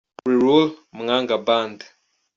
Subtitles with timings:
[0.25, 1.85] We Will Rule– Mwanga Band.